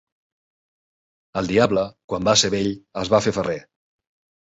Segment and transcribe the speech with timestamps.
[1.43, 2.73] El diable, quan va ser vell,
[3.07, 3.63] es va fer ferrer.